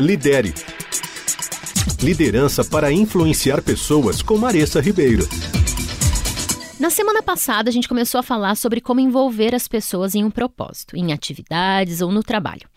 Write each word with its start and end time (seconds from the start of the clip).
Lidere. 0.00 0.54
Liderança 2.02 2.64
para 2.64 2.90
influenciar 2.90 3.62
pessoas 3.62 4.22
com 4.22 4.38
Maressa 4.38 4.80
Ribeiro. 4.80 5.28
Na 6.82 6.90
semana 6.90 7.22
passada, 7.22 7.70
a 7.70 7.72
gente 7.72 7.88
começou 7.88 8.18
a 8.18 8.24
falar 8.24 8.56
sobre 8.56 8.80
como 8.80 8.98
envolver 8.98 9.54
as 9.54 9.68
pessoas 9.68 10.16
em 10.16 10.24
um 10.24 10.30
propósito, 10.32 10.96
em 10.96 11.12
atividades 11.12 12.00
ou 12.00 12.10
no 12.10 12.24
trabalho. 12.24 12.68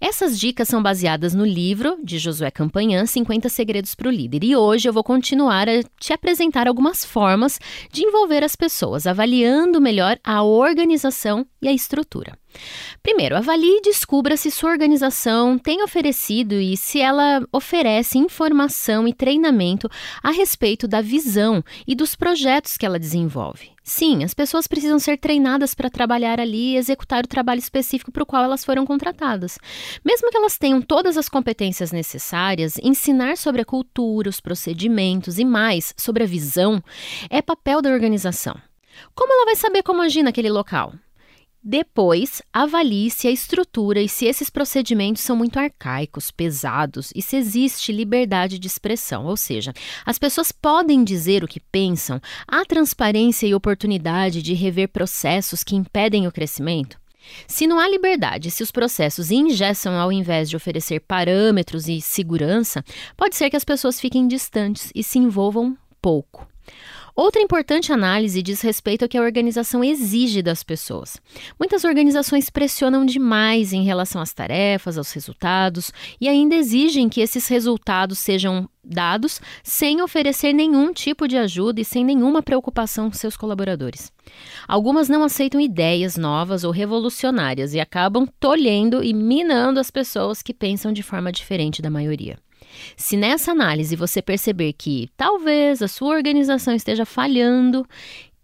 Essas 0.00 0.38
dicas 0.38 0.68
são 0.68 0.80
baseadas 0.80 1.34
no 1.34 1.44
livro 1.44 1.98
de 2.00 2.20
Josué 2.20 2.52
Campanhã, 2.52 3.04
50 3.04 3.48
Segredos 3.48 3.96
para 3.96 4.06
o 4.06 4.12
Líder. 4.12 4.44
E 4.44 4.54
hoje 4.54 4.88
eu 4.88 4.92
vou 4.92 5.02
continuar 5.02 5.68
a 5.68 5.82
te 5.98 6.12
apresentar 6.12 6.68
algumas 6.68 7.04
formas 7.04 7.58
de 7.90 8.04
envolver 8.04 8.44
as 8.44 8.54
pessoas, 8.54 9.08
avaliando 9.08 9.80
melhor 9.80 10.20
a 10.22 10.44
organização 10.44 11.44
e 11.60 11.68
a 11.68 11.72
estrutura. 11.72 12.38
Primeiro, 13.02 13.36
avalie 13.36 13.78
e 13.78 13.82
descubra 13.82 14.36
se 14.36 14.50
sua 14.50 14.70
organização 14.70 15.58
tem 15.58 15.82
oferecido 15.82 16.54
e 16.54 16.76
se 16.76 17.00
ela 17.00 17.46
oferece 17.52 18.18
informação 18.18 19.06
e 19.06 19.12
treinamento 19.12 19.88
a 20.22 20.30
respeito 20.30 20.88
da 20.88 21.00
visão 21.00 21.62
e 21.86 21.94
dos 21.94 22.14
projetos 22.14 22.76
que 22.76 22.86
ela 22.86 22.98
desenvolve. 22.98 23.70
Sim, 23.82 24.22
as 24.22 24.34
pessoas 24.34 24.66
precisam 24.66 24.98
ser 24.98 25.16
treinadas 25.16 25.74
para 25.74 25.88
trabalhar 25.88 26.38
ali 26.38 26.74
e 26.74 26.76
executar 26.76 27.24
o 27.24 27.28
trabalho 27.28 27.58
específico 27.58 28.12
para 28.12 28.22
o 28.22 28.26
qual 28.26 28.44
elas 28.44 28.62
foram 28.64 28.84
contratadas. 28.84 29.58
Mesmo 30.04 30.30
que 30.30 30.36
elas 30.36 30.58
tenham 30.58 30.82
todas 30.82 31.16
as 31.16 31.28
competências 31.28 31.90
necessárias, 31.90 32.78
ensinar 32.82 33.38
sobre 33.38 33.62
a 33.62 33.64
cultura, 33.64 34.28
os 34.28 34.40
procedimentos 34.40 35.38
e 35.38 35.44
mais 35.44 35.94
sobre 35.96 36.22
a 36.22 36.26
visão 36.26 36.82
é 37.30 37.40
papel 37.40 37.80
da 37.80 37.90
organização. 37.90 38.54
Como 39.14 39.32
ela 39.32 39.46
vai 39.46 39.56
saber 39.56 39.82
como 39.82 40.02
agir 40.02 40.22
naquele 40.22 40.50
local? 40.50 40.92
Depois, 41.70 42.40
avalie 42.50 43.10
se 43.10 43.28
a 43.28 43.30
estrutura 43.30 44.00
e 44.00 44.08
se 44.08 44.24
esses 44.24 44.48
procedimentos 44.48 45.22
são 45.22 45.36
muito 45.36 45.58
arcaicos, 45.58 46.30
pesados 46.30 47.12
e 47.14 47.20
se 47.20 47.36
existe 47.36 47.92
liberdade 47.92 48.58
de 48.58 48.66
expressão, 48.66 49.26
ou 49.26 49.36
seja, 49.36 49.74
as 50.06 50.18
pessoas 50.18 50.50
podem 50.50 51.04
dizer 51.04 51.44
o 51.44 51.46
que 51.46 51.60
pensam, 51.60 52.22
há 52.46 52.64
transparência 52.64 53.46
e 53.46 53.54
oportunidade 53.54 54.40
de 54.40 54.54
rever 54.54 54.88
processos 54.88 55.62
que 55.62 55.76
impedem 55.76 56.26
o 56.26 56.32
crescimento. 56.32 56.98
Se 57.46 57.66
não 57.66 57.78
há 57.78 57.86
liberdade, 57.86 58.50
se 58.50 58.62
os 58.62 58.70
processos 58.70 59.30
ingessam 59.30 59.92
ao 59.92 60.10
invés 60.10 60.48
de 60.48 60.56
oferecer 60.56 61.00
parâmetros 61.00 61.86
e 61.86 62.00
segurança, 62.00 62.82
pode 63.14 63.36
ser 63.36 63.50
que 63.50 63.56
as 63.56 63.64
pessoas 63.64 64.00
fiquem 64.00 64.26
distantes 64.26 64.90
e 64.94 65.02
se 65.02 65.18
envolvam 65.18 65.76
pouco. 66.00 66.48
Outra 67.18 67.42
importante 67.42 67.92
análise 67.92 68.40
diz 68.40 68.60
respeito 68.60 69.02
ao 69.02 69.08
que 69.08 69.18
a 69.18 69.22
organização 69.22 69.82
exige 69.82 70.40
das 70.40 70.62
pessoas. 70.62 71.20
Muitas 71.58 71.82
organizações 71.82 72.48
pressionam 72.48 73.04
demais 73.04 73.72
em 73.72 73.82
relação 73.82 74.22
às 74.22 74.32
tarefas, 74.32 74.96
aos 74.96 75.10
resultados 75.10 75.92
e 76.20 76.28
ainda 76.28 76.54
exigem 76.54 77.08
que 77.08 77.20
esses 77.20 77.48
resultados 77.48 78.20
sejam 78.20 78.70
dados 78.84 79.40
sem 79.64 80.00
oferecer 80.00 80.52
nenhum 80.52 80.92
tipo 80.92 81.26
de 81.26 81.36
ajuda 81.36 81.80
e 81.80 81.84
sem 81.84 82.04
nenhuma 82.04 82.40
preocupação 82.40 83.10
com 83.10 83.16
seus 83.16 83.36
colaboradores. 83.36 84.12
Algumas 84.68 85.08
não 85.08 85.24
aceitam 85.24 85.60
ideias 85.60 86.16
novas 86.16 86.62
ou 86.62 86.70
revolucionárias 86.70 87.74
e 87.74 87.80
acabam 87.80 88.28
tolhendo 88.38 89.02
e 89.02 89.12
minando 89.12 89.80
as 89.80 89.90
pessoas 89.90 90.40
que 90.40 90.54
pensam 90.54 90.92
de 90.92 91.02
forma 91.02 91.32
diferente 91.32 91.82
da 91.82 91.90
maioria. 91.90 92.38
Se 92.96 93.16
nessa 93.16 93.52
análise 93.52 93.96
você 93.96 94.20
perceber 94.20 94.72
que 94.72 95.08
talvez 95.16 95.82
a 95.82 95.88
sua 95.88 96.14
organização 96.14 96.74
esteja 96.74 97.04
falhando, 97.04 97.86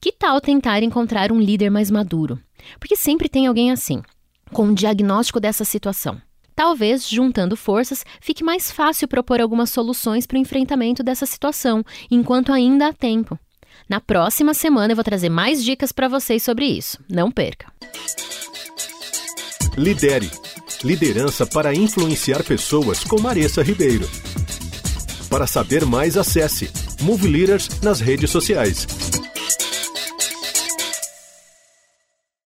que 0.00 0.12
tal 0.12 0.40
tentar 0.40 0.82
encontrar 0.82 1.32
um 1.32 1.40
líder 1.40 1.70
mais 1.70 1.90
maduro? 1.90 2.38
Porque 2.78 2.96
sempre 2.96 3.28
tem 3.28 3.46
alguém 3.46 3.70
assim, 3.70 4.02
com 4.52 4.66
um 4.66 4.74
diagnóstico 4.74 5.40
dessa 5.40 5.64
situação. 5.64 6.20
Talvez, 6.54 7.08
juntando 7.08 7.56
forças, 7.56 8.04
fique 8.20 8.44
mais 8.44 8.70
fácil 8.70 9.08
propor 9.08 9.40
algumas 9.40 9.70
soluções 9.70 10.26
para 10.26 10.36
o 10.36 10.40
enfrentamento 10.40 11.02
dessa 11.02 11.26
situação, 11.26 11.84
enquanto 12.10 12.52
ainda 12.52 12.88
há 12.88 12.92
tempo. 12.92 13.38
Na 13.88 14.00
próxima 14.00 14.54
semana 14.54 14.92
eu 14.92 14.96
vou 14.96 15.04
trazer 15.04 15.28
mais 15.28 15.64
dicas 15.64 15.90
para 15.90 16.08
vocês 16.08 16.42
sobre 16.42 16.66
isso. 16.66 16.98
Não 17.08 17.30
perca! 17.30 17.72
Lidere 19.76 20.30
Liderança 20.84 21.46
para 21.46 21.74
influenciar 21.74 22.44
pessoas 22.44 23.02
com 23.02 23.18
Maressa 23.18 23.62
Ribeiro. 23.62 24.06
Para 25.30 25.46
saber 25.46 25.86
mais, 25.86 26.14
acesse 26.14 26.70
Move 27.00 27.26
Leaders 27.26 27.70
nas 27.82 28.00
redes 28.00 28.28
sociais. 28.30 28.86